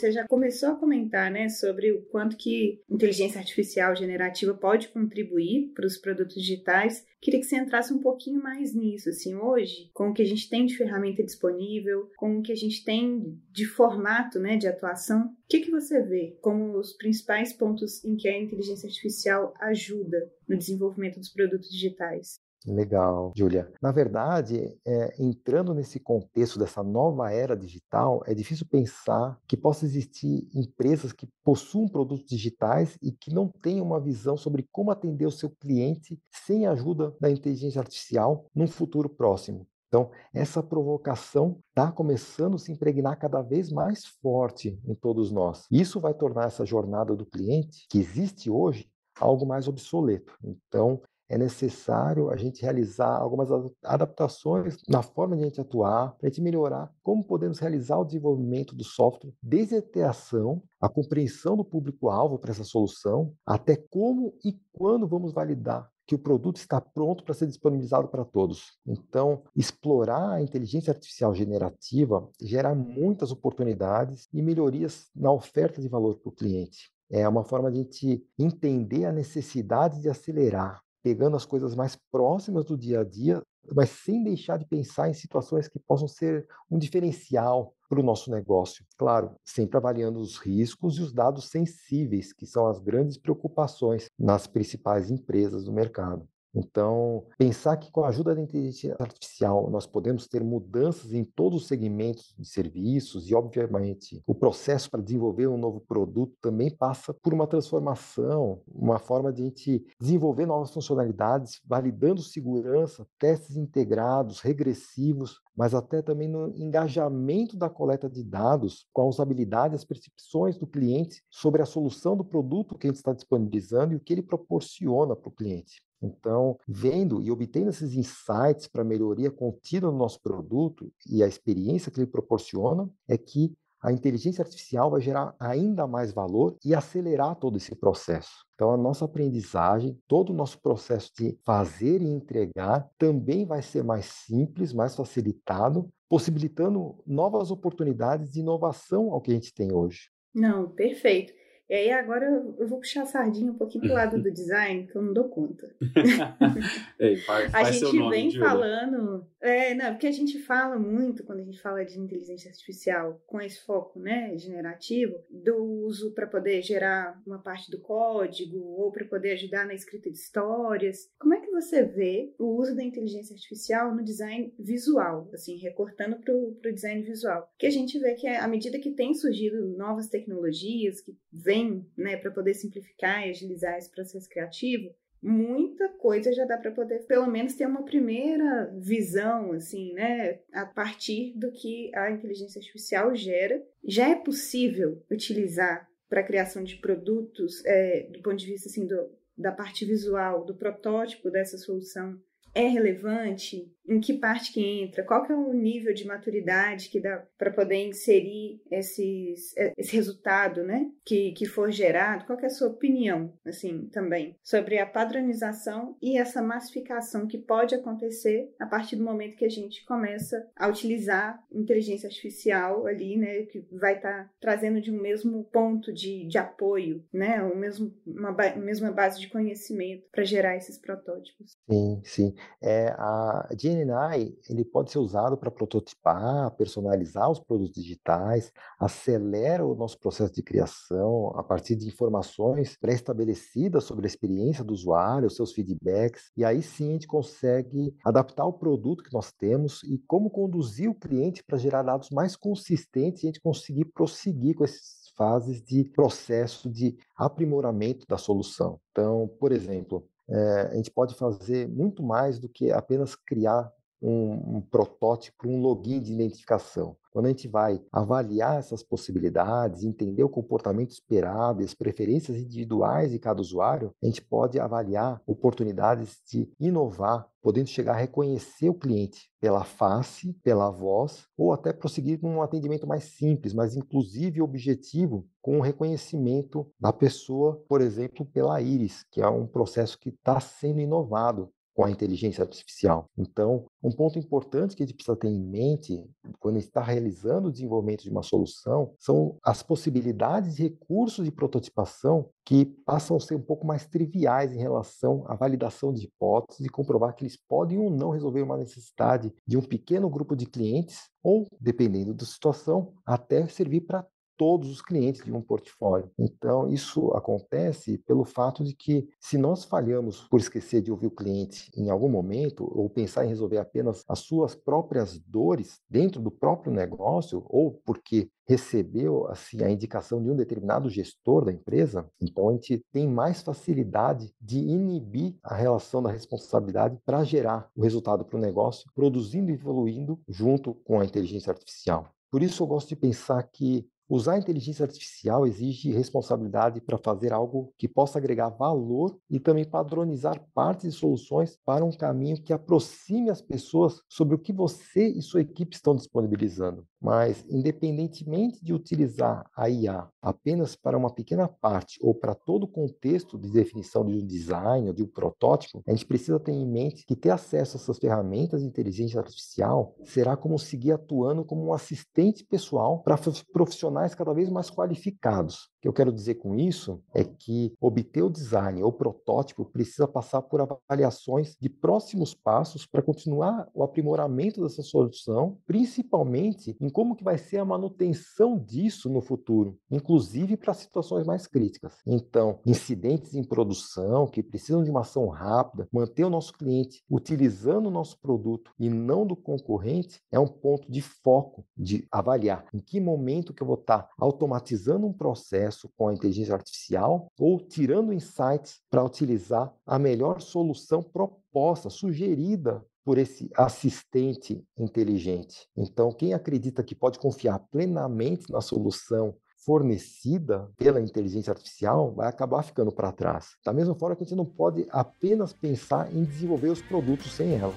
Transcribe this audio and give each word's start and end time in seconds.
você 0.00 0.10
já 0.10 0.26
começou 0.26 0.70
a 0.70 0.76
comentar, 0.76 1.30
né, 1.30 1.48
sobre 1.48 1.92
o 1.92 2.02
quanto 2.06 2.36
que 2.36 2.82
inteligência 2.88 3.38
artificial 3.38 3.94
generativa 3.94 4.54
pode 4.54 4.88
contribuir 4.88 5.72
para 5.74 5.86
os 5.86 5.98
produtos 5.98 6.34
digitais. 6.34 7.04
Queria 7.20 7.38
que 7.38 7.46
você 7.46 7.56
entrasse 7.56 7.92
um 7.92 7.98
pouquinho 7.98 8.42
mais 8.42 8.74
nisso, 8.74 9.10
assim, 9.10 9.34
hoje, 9.34 9.90
com 9.92 10.08
o 10.08 10.14
que 10.14 10.22
a 10.22 10.26
gente 10.26 10.48
tem 10.48 10.64
de 10.64 10.76
ferramenta 10.76 11.22
disponível, 11.22 12.10
com 12.16 12.38
o 12.38 12.42
que 12.42 12.52
a 12.52 12.56
gente 12.56 12.82
tem 12.82 13.38
de 13.50 13.66
formato, 13.66 14.38
né, 14.38 14.56
de 14.56 14.66
atuação. 14.66 15.26
O 15.26 15.48
que, 15.48 15.60
que 15.60 15.70
você 15.70 16.02
vê 16.02 16.38
como 16.40 16.78
os 16.78 16.94
principais 16.94 17.52
pontos 17.52 18.02
em 18.04 18.16
que 18.16 18.28
a 18.28 18.38
inteligência 18.38 18.86
artificial 18.86 19.52
ajuda 19.60 20.32
no 20.48 20.56
desenvolvimento 20.56 21.18
dos 21.18 21.28
produtos 21.28 21.68
digitais? 21.70 22.40
Legal, 22.66 23.32
Julia. 23.34 23.72
Na 23.80 23.90
verdade, 23.90 24.76
é, 24.86 25.14
entrando 25.18 25.72
nesse 25.72 25.98
contexto 25.98 26.58
dessa 26.58 26.82
nova 26.82 27.32
era 27.32 27.56
digital, 27.56 28.22
é 28.26 28.34
difícil 28.34 28.66
pensar 28.66 29.38
que 29.48 29.56
possa 29.56 29.86
existir 29.86 30.48
empresas 30.54 31.12
que 31.12 31.26
possuam 31.42 31.88
produtos 31.88 32.26
digitais 32.26 32.98
e 33.02 33.12
que 33.12 33.32
não 33.32 33.48
tenham 33.48 33.86
uma 33.86 34.00
visão 34.00 34.36
sobre 34.36 34.68
como 34.70 34.90
atender 34.90 35.26
o 35.26 35.30
seu 35.30 35.48
cliente 35.48 36.20
sem 36.30 36.66
a 36.66 36.72
ajuda 36.72 37.14
da 37.18 37.30
inteligência 37.30 37.80
artificial 37.80 38.46
num 38.54 38.68
futuro 38.68 39.08
próximo. 39.08 39.66
Então, 39.88 40.10
essa 40.32 40.62
provocação 40.62 41.58
está 41.70 41.90
começando 41.90 42.54
a 42.54 42.58
se 42.58 42.70
impregnar 42.70 43.18
cada 43.18 43.42
vez 43.42 43.72
mais 43.72 44.06
forte 44.06 44.80
em 44.86 44.94
todos 44.94 45.32
nós. 45.32 45.66
Isso 45.68 45.98
vai 45.98 46.14
tornar 46.14 46.46
essa 46.46 46.64
jornada 46.64 47.16
do 47.16 47.26
cliente, 47.26 47.86
que 47.90 47.98
existe 47.98 48.48
hoje, 48.48 48.88
algo 49.18 49.44
mais 49.44 49.66
obsoleto. 49.66 50.32
Então, 50.44 51.02
é 51.30 51.38
necessário 51.38 52.28
a 52.28 52.36
gente 52.36 52.60
realizar 52.60 53.16
algumas 53.16 53.48
adaptações 53.84 54.76
na 54.88 55.00
forma 55.00 55.36
de 55.36 55.42
a 55.44 55.46
gente 55.46 55.60
atuar, 55.60 56.16
para 56.16 56.26
a 56.26 56.28
gente 56.28 56.42
melhorar 56.42 56.92
como 57.04 57.22
podemos 57.22 57.60
realizar 57.60 57.98
o 57.98 58.04
desenvolvimento 58.04 58.74
do 58.74 58.82
software, 58.82 59.32
desde 59.40 59.76
a 59.76 59.78
interação, 59.78 60.60
a 60.80 60.88
compreensão 60.88 61.56
do 61.56 61.64
público-alvo 61.64 62.36
para 62.36 62.50
essa 62.50 62.64
solução, 62.64 63.32
até 63.46 63.76
como 63.76 64.34
e 64.44 64.58
quando 64.72 65.06
vamos 65.06 65.32
validar 65.32 65.88
que 66.04 66.16
o 66.16 66.18
produto 66.18 66.56
está 66.56 66.80
pronto 66.80 67.22
para 67.22 67.34
ser 67.34 67.46
disponibilizado 67.46 68.08
para 68.08 68.24
todos. 68.24 68.76
Então, 68.84 69.44
explorar 69.54 70.32
a 70.32 70.42
inteligência 70.42 70.90
artificial 70.90 71.32
generativa 71.32 72.28
gera 72.42 72.74
muitas 72.74 73.30
oportunidades 73.30 74.26
e 74.32 74.42
melhorias 74.42 75.08
na 75.14 75.30
oferta 75.30 75.80
de 75.80 75.88
valor 75.88 76.16
para 76.18 76.30
o 76.30 76.34
cliente. 76.34 76.90
É 77.08 77.28
uma 77.28 77.44
forma 77.44 77.70
de 77.70 77.78
a 77.78 77.82
gente 77.82 78.26
entender 78.36 79.04
a 79.04 79.12
necessidade 79.12 80.00
de 80.00 80.08
acelerar 80.08 80.82
pegando 81.02 81.36
as 81.36 81.44
coisas 81.44 81.74
mais 81.74 81.96
próximas 82.10 82.64
do 82.64 82.76
dia 82.76 83.00
a 83.00 83.04
dia, 83.04 83.42
mas 83.74 83.90
sem 83.90 84.22
deixar 84.22 84.58
de 84.58 84.66
pensar 84.66 85.08
em 85.08 85.14
situações 85.14 85.68
que 85.68 85.78
possam 85.78 86.08
ser 86.08 86.46
um 86.70 86.78
diferencial 86.78 87.74
para 87.88 88.00
o 88.00 88.02
nosso 88.02 88.30
negócio. 88.30 88.84
Claro, 88.96 89.34
sempre 89.44 89.76
avaliando 89.76 90.20
os 90.20 90.38
riscos 90.38 90.96
e 90.96 91.02
os 91.02 91.12
dados 91.12 91.48
sensíveis, 91.50 92.32
que 92.32 92.46
são 92.46 92.66
as 92.66 92.78
grandes 92.78 93.18
preocupações 93.18 94.08
nas 94.18 94.46
principais 94.46 95.10
empresas 95.10 95.64
do 95.64 95.72
mercado. 95.72 96.28
Então, 96.54 97.24
pensar 97.38 97.76
que 97.76 97.92
com 97.92 98.02
a 98.02 98.08
ajuda 98.08 98.34
da 98.34 98.40
inteligência 98.40 98.96
artificial 98.98 99.70
nós 99.70 99.86
podemos 99.86 100.26
ter 100.26 100.42
mudanças 100.42 101.12
em 101.12 101.24
todos 101.24 101.62
os 101.62 101.68
segmentos 101.68 102.34
de 102.36 102.44
serviços 102.44 103.30
e, 103.30 103.34
obviamente, 103.34 104.22
o 104.26 104.34
processo 104.34 104.90
para 104.90 105.02
desenvolver 105.02 105.46
um 105.46 105.56
novo 105.56 105.80
produto 105.80 106.34
também 106.40 106.74
passa 106.74 107.14
por 107.14 107.32
uma 107.32 107.46
transformação, 107.46 108.62
uma 108.66 108.98
forma 108.98 109.32
de 109.32 109.42
a 109.42 109.44
gente 109.44 109.84
desenvolver 110.00 110.44
novas 110.44 110.72
funcionalidades, 110.72 111.60
validando 111.64 112.20
segurança, 112.22 113.06
testes 113.18 113.56
integrados, 113.56 114.40
regressivos, 114.40 115.40
mas 115.56 115.74
até 115.74 116.02
também 116.02 116.28
no 116.28 116.48
engajamento 116.56 117.56
da 117.56 117.68
coleta 117.68 118.08
de 118.08 118.24
dados 118.24 118.88
com 118.92 119.02
a 119.02 119.06
usabilidade, 119.06 119.74
as 119.74 119.84
percepções 119.84 120.58
do 120.58 120.66
cliente 120.66 121.22
sobre 121.30 121.62
a 121.62 121.66
solução 121.66 122.16
do 122.16 122.24
produto 122.24 122.76
que 122.76 122.86
a 122.86 122.90
gente 122.90 122.96
está 122.96 123.12
disponibilizando 123.12 123.92
e 123.92 123.96
o 123.96 124.00
que 124.00 124.12
ele 124.12 124.22
proporciona 124.22 125.14
para 125.14 125.28
o 125.28 125.32
cliente. 125.32 125.82
Então, 126.02 126.56
vendo 126.66 127.20
e 127.22 127.30
obtendo 127.30 127.70
esses 127.70 127.94
insights 127.94 128.66
para 128.66 128.82
melhoria 128.82 129.30
contínua 129.30 129.90
no 129.90 129.98
nosso 129.98 130.20
produto 130.20 130.90
e 131.06 131.22
a 131.22 131.26
experiência 131.26 131.90
que 131.90 132.00
ele 132.00 132.06
proporciona, 132.06 132.88
é 133.08 133.18
que 133.18 133.52
a 133.82 133.90
inteligência 133.90 134.42
artificial 134.42 134.90
vai 134.90 135.00
gerar 135.00 135.34
ainda 135.40 135.86
mais 135.86 136.12
valor 136.12 136.56
e 136.64 136.74
acelerar 136.74 137.34
todo 137.36 137.56
esse 137.56 137.74
processo. 137.74 138.44
Então, 138.54 138.72
a 138.72 138.76
nossa 138.76 139.06
aprendizagem, 139.06 139.98
todo 140.06 140.30
o 140.30 140.36
nosso 140.36 140.60
processo 140.60 141.10
de 141.16 141.38
fazer 141.46 142.02
e 142.02 142.06
entregar 142.06 142.86
também 142.98 143.46
vai 143.46 143.62
ser 143.62 143.82
mais 143.82 144.04
simples, 144.04 144.74
mais 144.74 144.94
facilitado, 144.94 145.88
possibilitando 146.10 147.02
novas 147.06 147.50
oportunidades 147.50 148.30
de 148.30 148.40
inovação 148.40 149.12
ao 149.12 149.20
que 149.20 149.30
a 149.30 149.34
gente 149.34 149.54
tem 149.54 149.72
hoje. 149.72 150.10
Não, 150.34 150.68
perfeito. 150.68 151.32
E 151.70 151.74
aí 151.74 151.92
agora 151.92 152.26
eu 152.58 152.66
vou 152.66 152.80
puxar 152.80 153.02
a 153.02 153.06
sardinha 153.06 153.52
um 153.52 153.56
pouquinho 153.56 153.84
pro 153.84 153.94
lado 153.94 154.20
do 154.20 154.28
design, 154.32 154.88
que 154.88 154.96
eu 154.96 155.02
não 155.02 155.12
dou 155.12 155.28
conta. 155.28 155.72
Ei, 156.98 157.16
faz, 157.18 157.54
a 157.54 157.60
faz 157.62 157.76
gente 157.76 157.96
nome, 157.96 158.10
vem 158.10 158.28
Julia. 158.28 158.48
falando. 158.48 159.24
É, 159.40 159.72
não, 159.74 159.92
porque 159.92 160.08
a 160.08 160.12
gente 160.12 160.40
fala 160.40 160.76
muito 160.80 161.22
quando 161.22 161.38
a 161.38 161.44
gente 161.44 161.62
fala 161.62 161.84
de 161.84 161.96
inteligência 161.96 162.50
artificial 162.50 163.22
com 163.24 163.40
esse 163.40 163.60
foco, 163.60 164.00
né, 164.00 164.36
generativo, 164.36 165.14
do 165.30 165.56
uso 165.84 166.12
para 166.12 166.26
poder 166.26 166.60
gerar 166.60 167.22
uma 167.24 167.38
parte 167.38 167.70
do 167.70 167.80
código 167.80 168.58
ou 168.58 168.90
para 168.90 169.04
poder 169.04 169.32
ajudar 169.32 169.64
na 169.64 169.72
escrita 169.72 170.10
de 170.10 170.18
histórias. 170.18 171.08
Como 171.20 171.34
é 171.34 171.40
que 171.40 171.52
você 171.52 171.84
vê 171.84 172.34
o 172.36 172.58
uso 172.60 172.74
da 172.74 172.82
inteligência 172.82 173.32
artificial 173.32 173.94
no 173.94 174.02
design 174.02 174.52
visual, 174.58 175.30
assim, 175.32 175.56
recortando 175.58 176.16
para 176.16 176.34
o 176.34 176.74
design 176.74 177.02
visual? 177.02 177.48
Que 177.56 177.66
a 177.66 177.70
gente 177.70 177.96
vê 178.00 178.14
que 178.14 178.26
à 178.26 178.48
medida 178.48 178.80
que 178.80 178.90
tem 178.90 179.14
surgido 179.14 179.64
novas 179.76 180.08
tecnologias 180.08 181.00
que 181.00 181.16
vêm 181.62 181.86
né, 181.96 182.16
para 182.16 182.30
poder 182.30 182.54
simplificar 182.54 183.26
e 183.26 183.30
agilizar 183.30 183.76
esse 183.76 183.90
processo 183.90 184.28
criativo, 184.28 184.94
muita 185.22 185.88
coisa 185.90 186.32
já 186.32 186.44
dá 186.44 186.56
para 186.56 186.70
poder, 186.70 187.06
pelo 187.06 187.26
menos, 187.26 187.54
ter 187.54 187.66
uma 187.66 187.84
primeira 187.84 188.72
visão, 188.78 189.52
assim, 189.52 189.92
né, 189.92 190.40
a 190.52 190.64
partir 190.64 191.34
do 191.36 191.52
que 191.52 191.94
a 191.94 192.10
inteligência 192.10 192.58
artificial 192.58 193.14
gera. 193.14 193.62
Já 193.84 194.08
é 194.08 194.14
possível 194.14 195.02
utilizar 195.10 195.88
para 196.08 196.20
a 196.20 196.26
criação 196.26 196.64
de 196.64 196.76
produtos, 196.76 197.64
é, 197.64 198.08
do 198.10 198.20
ponto 198.22 198.36
de 198.36 198.46
vista, 198.46 198.68
assim, 198.68 198.86
do, 198.86 199.10
da 199.36 199.52
parte 199.52 199.84
visual, 199.84 200.44
do 200.44 200.56
protótipo 200.56 201.30
dessa 201.30 201.56
solução, 201.56 202.18
é 202.54 202.66
relevante? 202.66 203.70
Em 203.90 203.98
que 203.98 204.14
parte 204.14 204.52
que 204.52 204.64
entra? 204.64 205.02
Qual 205.02 205.24
que 205.26 205.32
é 205.32 205.34
o 205.34 205.52
nível 205.52 205.92
de 205.92 206.06
maturidade 206.06 206.88
que 206.88 207.00
dá 207.00 207.26
para 207.36 207.50
poder 207.50 207.88
inserir 207.88 208.62
esses, 208.70 209.56
é, 209.56 209.72
esse 209.76 209.96
resultado, 209.96 210.62
né? 210.62 210.88
Que, 211.04 211.32
que 211.32 211.44
for 211.44 211.72
gerado? 211.72 212.24
Qual 212.24 212.38
que 212.38 212.44
é 212.44 212.46
a 212.46 212.52
sua 212.52 212.68
opinião, 212.68 213.34
assim, 213.44 213.88
também, 213.88 214.36
sobre 214.44 214.78
a 214.78 214.86
padronização 214.86 215.96
e 216.00 216.16
essa 216.16 216.40
massificação 216.40 217.26
que 217.26 217.36
pode 217.36 217.74
acontecer 217.74 218.54
a 218.60 218.66
partir 218.66 218.94
do 218.94 219.02
momento 219.02 219.36
que 219.36 219.44
a 219.44 219.50
gente 219.50 219.84
começa 219.84 220.48
a 220.54 220.68
utilizar 220.68 221.42
inteligência 221.50 222.06
artificial 222.06 222.86
ali, 222.86 223.16
né? 223.16 223.42
Que 223.46 223.66
vai 223.72 223.96
estar 223.96 224.24
tá 224.24 224.30
trazendo 224.40 224.80
de 224.80 224.92
um 224.92 225.00
mesmo 225.00 225.42
ponto 225.46 225.92
de, 225.92 226.28
de 226.28 226.38
apoio, 226.38 227.04
né? 227.12 227.42
O 227.42 227.56
mesmo, 227.56 227.92
uma, 228.06 228.30
ba 228.30 228.54
mesma 228.54 228.92
base 228.92 229.18
de 229.18 229.28
conhecimento 229.28 230.06
para 230.12 230.22
gerar 230.22 230.56
esses 230.56 230.78
protótipos. 230.78 231.56
Sim, 231.68 232.00
sim. 232.04 232.34
É, 232.62 232.94
a 232.96 233.48
GNI 233.84 234.36
ele 234.48 234.64
pode 234.64 234.90
ser 234.90 234.98
usado 234.98 235.36
para 235.36 235.50
prototipar, 235.50 236.50
personalizar 236.56 237.30
os 237.30 237.40
produtos 237.40 237.82
digitais, 237.82 238.52
acelera 238.78 239.64
o 239.64 239.74
nosso 239.74 239.98
processo 239.98 240.32
de 240.32 240.42
criação 240.42 241.32
a 241.36 241.42
partir 241.42 241.76
de 241.76 241.86
informações 241.86 242.76
pré-estabelecidas 242.76 243.84
sobre 243.84 244.06
a 244.06 244.08
experiência 244.08 244.64
do 244.64 244.72
usuário, 244.72 245.26
os 245.26 245.36
seus 245.36 245.52
feedbacks, 245.52 246.30
e 246.36 246.44
aí 246.44 246.62
sim 246.62 246.90
a 246.90 246.92
gente 246.92 247.06
consegue 247.06 247.94
adaptar 248.04 248.46
o 248.46 248.52
produto 248.52 249.02
que 249.02 249.12
nós 249.12 249.32
temos 249.32 249.82
e 249.84 249.98
como 250.06 250.30
conduzir 250.30 250.90
o 250.90 250.94
cliente 250.94 251.42
para 251.44 251.58
gerar 251.58 251.82
dados 251.82 252.10
mais 252.10 252.36
consistentes 252.36 253.22
e 253.22 253.26
a 253.26 253.28
gente 253.28 253.40
conseguir 253.40 253.86
prosseguir 253.86 254.54
com 254.54 254.64
essas 254.64 255.00
fases 255.16 255.62
de 255.62 255.84
processo 255.84 256.70
de 256.70 256.96
aprimoramento 257.14 258.06
da 258.08 258.16
solução. 258.16 258.80
Então, 258.90 259.28
por 259.38 259.52
exemplo, 259.52 260.08
é, 260.30 260.68
a 260.72 260.74
gente 260.76 260.90
pode 260.90 261.14
fazer 261.14 261.68
muito 261.68 262.02
mais 262.02 262.38
do 262.38 262.48
que 262.48 262.70
apenas 262.70 263.14
criar 263.14 263.70
um, 264.00 264.56
um, 264.56 264.60
protótipo, 264.60 265.48
um 265.48 265.60
login 265.60 266.00
de 266.00 266.12
identificação. 266.12 266.96
Quando 267.12 267.26
a 267.26 267.28
gente 267.30 267.48
vai 267.48 267.82
avaliar 267.90 268.58
essas 268.58 268.82
possibilidades, 268.82 269.82
entender 269.82 270.22
o 270.22 270.28
comportamento 270.28 270.90
esperado 270.90 271.62
as 271.62 271.74
preferências 271.74 272.36
individuais 272.36 273.10
de 273.10 273.18
cada 273.18 273.40
usuário, 273.40 273.92
a 274.02 274.06
gente 274.06 274.22
pode 274.22 274.60
avaliar 274.60 275.20
oportunidades 275.26 276.18
de 276.30 276.48
inovar, 276.60 277.28
podendo 277.42 277.68
chegar 277.68 277.94
a 277.94 277.98
reconhecer 277.98 278.68
o 278.68 278.74
cliente 278.74 279.28
pela 279.40 279.64
face, 279.64 280.32
pela 280.44 280.70
voz, 280.70 281.26
ou 281.36 281.52
até 281.52 281.72
prosseguir 281.72 282.20
com 282.20 282.36
um 282.36 282.42
atendimento 282.42 282.86
mais 282.86 283.04
simples, 283.04 283.54
mais 283.54 283.74
inclusivo 283.74 284.38
e 284.38 284.42
objetivo, 284.42 285.26
com 285.42 285.58
o 285.58 285.62
reconhecimento 285.62 286.70
da 286.78 286.92
pessoa, 286.92 287.60
por 287.68 287.80
exemplo, 287.80 288.24
pela 288.26 288.60
íris, 288.60 289.04
que 289.10 289.20
é 289.20 289.28
um 289.28 289.46
processo 289.46 289.98
que 289.98 290.10
está 290.10 290.38
sendo 290.38 290.80
inovado 290.80 291.50
com 291.80 291.86
a 291.86 291.90
inteligência 291.90 292.44
artificial. 292.44 293.06
Então, 293.16 293.64
um 293.82 293.90
ponto 293.90 294.18
importante 294.18 294.76
que 294.76 294.82
a 294.82 294.86
gente 294.86 294.94
precisa 294.94 295.16
ter 295.16 295.28
em 295.28 295.42
mente 295.42 296.04
quando 296.38 296.58
está 296.58 296.82
realizando 296.82 297.48
o 297.48 297.50
desenvolvimento 297.50 298.02
de 298.02 298.10
uma 298.10 298.22
solução 298.22 298.92
são 298.98 299.38
as 299.42 299.62
possibilidades 299.62 300.56
de 300.56 300.64
recursos 300.64 301.24
de 301.24 301.32
prototipação 301.32 302.28
que 302.44 302.66
passam 302.66 303.16
a 303.16 303.20
ser 303.20 303.34
um 303.34 303.40
pouco 303.40 303.66
mais 303.66 303.86
triviais 303.86 304.52
em 304.52 304.58
relação 304.58 305.24
à 305.26 305.34
validação 305.34 305.90
de 305.90 306.04
hipóteses 306.04 306.66
e 306.66 306.68
comprovar 306.68 307.14
que 307.14 307.22
eles 307.24 307.38
podem 307.48 307.78
ou 307.78 307.88
não 307.88 308.10
resolver 308.10 308.42
uma 308.42 308.58
necessidade 308.58 309.32
de 309.46 309.56
um 309.56 309.62
pequeno 309.62 310.10
grupo 310.10 310.36
de 310.36 310.44
clientes 310.44 311.08
ou, 311.22 311.46
dependendo 311.58 312.12
da 312.12 312.26
situação, 312.26 312.92
até 313.06 313.46
servir 313.48 313.80
para 313.86 314.06
todos 314.40 314.70
os 314.70 314.80
clientes 314.80 315.22
de 315.22 315.30
um 315.30 315.42
portfólio. 315.42 316.10
Então, 316.18 316.66
isso 316.66 317.08
acontece 317.08 317.98
pelo 317.98 318.24
fato 318.24 318.64
de 318.64 318.72
que, 318.72 319.06
se 319.20 319.36
nós 319.36 319.66
falhamos 319.66 320.26
por 320.30 320.40
esquecer 320.40 320.80
de 320.80 320.90
ouvir 320.90 321.08
o 321.08 321.10
cliente 321.10 321.70
em 321.76 321.90
algum 321.90 322.08
momento, 322.08 322.64
ou 322.74 322.88
pensar 322.88 323.26
em 323.26 323.28
resolver 323.28 323.58
apenas 323.58 324.02
as 324.08 324.20
suas 324.20 324.54
próprias 324.54 325.18
dores 325.18 325.82
dentro 325.90 326.22
do 326.22 326.30
próprio 326.30 326.72
negócio, 326.72 327.44
ou 327.50 327.82
porque 327.84 328.30
recebeu 328.48 329.26
assim 329.28 329.62
a 329.62 329.70
indicação 329.70 330.22
de 330.22 330.30
um 330.30 330.36
determinado 330.36 330.88
gestor 330.88 331.44
da 331.44 331.52
empresa, 331.52 332.08
então 332.18 332.48
a 332.48 332.52
gente 332.54 332.82
tem 332.90 333.06
mais 333.06 333.42
facilidade 333.42 334.32
de 334.40 334.58
inibir 334.58 335.36
a 335.42 335.54
relação 335.54 336.02
da 336.02 336.10
responsabilidade 336.10 336.98
para 337.04 337.24
gerar 337.24 337.68
o 337.76 337.82
resultado 337.82 338.24
para 338.24 338.38
o 338.38 338.40
negócio, 338.40 338.90
produzindo 338.94 339.50
e 339.50 339.54
evoluindo 339.54 340.18
junto 340.26 340.72
com 340.72 340.98
a 340.98 341.04
inteligência 341.04 341.50
artificial. 341.50 342.08
Por 342.30 342.42
isso 342.42 342.62
eu 342.62 342.66
gosto 342.66 342.88
de 342.88 342.96
pensar 342.96 343.42
que 343.42 343.86
Usar 344.12 344.32
a 344.32 344.38
inteligência 344.38 344.84
artificial 344.84 345.46
exige 345.46 345.92
responsabilidade 345.92 346.80
para 346.80 346.98
fazer 346.98 347.32
algo 347.32 347.72
que 347.78 347.86
possa 347.86 348.18
agregar 348.18 348.48
valor 348.48 349.16
e 349.30 349.38
também 349.38 349.64
padronizar 349.64 350.44
partes 350.52 350.86
e 350.86 350.90
soluções 350.92 351.56
para 351.64 351.84
um 351.84 351.92
caminho 351.92 352.42
que 352.42 352.52
aproxime 352.52 353.30
as 353.30 353.40
pessoas 353.40 354.02
sobre 354.08 354.34
o 354.34 354.38
que 354.38 354.52
você 354.52 355.06
e 355.06 355.22
sua 355.22 355.42
equipe 355.42 355.76
estão 355.76 355.94
disponibilizando. 355.94 356.84
Mas, 357.00 357.44
independentemente 357.48 358.62
de 358.62 358.74
utilizar 358.74 359.48
a 359.56 359.70
IA 359.70 360.06
apenas 360.20 360.76
para 360.76 360.98
uma 360.98 361.12
pequena 361.12 361.48
parte 361.48 361.98
ou 362.02 362.14
para 362.14 362.34
todo 362.34 362.64
o 362.64 362.68
contexto 362.68 363.38
de 363.38 363.50
definição 363.50 364.04
de 364.04 364.14
um 364.14 364.26
design 364.26 364.88
ou 364.88 364.94
de 364.94 365.02
um 365.02 365.06
protótipo, 365.06 365.82
a 365.86 365.92
gente 365.92 366.06
precisa 366.06 366.38
ter 366.38 366.52
em 366.52 366.66
mente 366.66 367.06
que 367.06 367.16
ter 367.16 367.30
acesso 367.30 367.76
a 367.76 367.80
essas 367.80 367.98
ferramentas 367.98 368.60
de 368.60 368.66
inteligência 368.66 369.18
artificial 369.18 369.94
será 370.04 370.36
como 370.36 370.58
seguir 370.58 370.92
atuando 370.92 371.44
como 371.44 371.64
um 371.64 371.72
assistente 371.72 372.44
pessoal 372.44 373.02
para 373.02 373.18
profissionais 373.52 374.14
cada 374.14 374.34
vez 374.34 374.50
mais 374.50 374.70
qualificados. 374.70 375.70
O 375.78 375.82
que 375.82 375.88
eu 375.88 375.92
quero 375.92 376.12
dizer 376.12 376.34
com 376.34 376.54
isso 376.54 377.02
é 377.14 377.24
que 377.24 377.72
obter 377.80 378.22
o 378.22 378.28
design 378.28 378.82
ou 378.82 378.92
protótipo 378.92 379.64
precisa 379.64 380.06
passar 380.06 380.42
por 380.42 380.60
avaliações 380.60 381.56
de 381.58 381.70
próximos 381.70 382.34
passos 382.34 382.86
para 382.86 383.02
continuar 383.02 383.66
o 383.72 383.82
aprimoramento 383.82 384.62
dessa 384.62 384.82
solução, 384.82 385.58
principalmente 385.66 386.76
como 386.90 387.16
que 387.16 387.24
vai 387.24 387.38
ser 387.38 387.58
a 387.58 387.64
manutenção 387.64 388.58
disso 388.58 389.08
no 389.08 389.20
futuro, 389.20 389.78
inclusive 389.90 390.56
para 390.56 390.74
situações 390.74 391.26
mais 391.26 391.46
críticas. 391.46 391.94
Então, 392.06 392.60
incidentes 392.66 393.34
em 393.34 393.44
produção 393.44 394.26
que 394.26 394.42
precisam 394.42 394.82
de 394.82 394.90
uma 394.90 395.00
ação 395.00 395.28
rápida, 395.28 395.88
manter 395.92 396.24
o 396.24 396.30
nosso 396.30 396.52
cliente 396.52 397.02
utilizando 397.10 397.86
o 397.86 397.90
nosso 397.90 398.18
produto 398.20 398.72
e 398.78 398.88
não 398.88 399.26
do 399.26 399.36
concorrente 399.36 400.20
é 400.30 400.38
um 400.38 400.46
ponto 400.46 400.90
de 400.90 401.00
foco 401.00 401.64
de 401.76 402.06
avaliar 402.10 402.66
em 402.72 402.80
que 402.80 403.00
momento 403.00 403.52
que 403.54 403.62
eu 403.62 403.66
vou 403.66 403.76
estar 403.76 404.08
automatizando 404.18 405.06
um 405.06 405.12
processo 405.12 405.90
com 405.96 406.08
a 406.08 406.14
inteligência 406.14 406.54
artificial 406.54 407.28
ou 407.38 407.60
tirando 407.60 408.12
insights 408.12 408.80
para 408.90 409.04
utilizar 409.04 409.72
a 409.86 409.98
melhor 409.98 410.40
solução 410.40 411.02
proposta, 411.02 411.90
sugerida 411.90 412.84
por 413.04 413.18
esse 413.18 413.50
assistente 413.56 414.64
inteligente. 414.78 415.66
Então, 415.76 416.12
quem 416.12 416.34
acredita 416.34 416.82
que 416.82 416.94
pode 416.94 417.18
confiar 417.18 417.58
plenamente 417.70 418.50
na 418.50 418.60
solução 418.60 419.34
fornecida 419.64 420.70
pela 420.76 421.00
inteligência 421.00 421.50
artificial 421.50 422.12
vai 422.14 422.28
acabar 422.28 422.62
ficando 422.62 422.90
para 422.90 423.12
trás. 423.12 423.56
Da 423.64 423.72
mesma 423.72 423.94
forma 423.94 424.16
que 424.16 424.22
a 424.22 424.26
gente 424.26 424.36
não 424.36 424.46
pode 424.46 424.86
apenas 424.90 425.52
pensar 425.52 426.12
em 426.14 426.24
desenvolver 426.24 426.70
os 426.70 426.82
produtos 426.82 427.32
sem 427.32 427.54
ela. 427.54 427.74